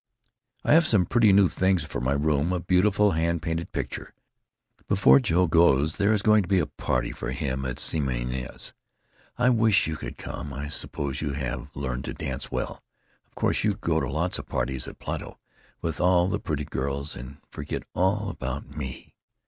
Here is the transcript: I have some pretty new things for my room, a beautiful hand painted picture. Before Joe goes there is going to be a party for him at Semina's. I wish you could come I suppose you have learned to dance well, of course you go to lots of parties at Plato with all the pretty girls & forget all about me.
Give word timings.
I 0.63 0.73
have 0.73 0.87
some 0.87 1.05
pretty 1.05 1.31
new 1.31 1.47
things 1.47 1.83
for 1.83 2.01
my 2.01 2.13
room, 2.13 2.51
a 2.51 2.59
beautiful 2.59 3.11
hand 3.11 3.43
painted 3.43 3.71
picture. 3.71 4.15
Before 4.87 5.19
Joe 5.19 5.45
goes 5.45 5.97
there 5.97 6.11
is 6.11 6.23
going 6.23 6.41
to 6.41 6.47
be 6.49 6.57
a 6.57 6.65
party 6.65 7.11
for 7.11 7.29
him 7.29 7.65
at 7.65 7.77
Semina's. 7.77 8.73
I 9.37 9.51
wish 9.51 9.85
you 9.85 9.95
could 9.97 10.17
come 10.17 10.53
I 10.53 10.69
suppose 10.69 11.21
you 11.21 11.33
have 11.33 11.69
learned 11.75 12.05
to 12.05 12.15
dance 12.15 12.49
well, 12.49 12.81
of 13.27 13.35
course 13.35 13.63
you 13.63 13.75
go 13.75 13.99
to 13.99 14.09
lots 14.09 14.39
of 14.39 14.47
parties 14.47 14.87
at 14.87 14.97
Plato 14.97 15.37
with 15.83 16.01
all 16.01 16.27
the 16.27 16.39
pretty 16.39 16.65
girls 16.65 17.15
& 17.33 17.51
forget 17.51 17.83
all 17.93 18.31
about 18.31 18.75
me. 18.75 19.13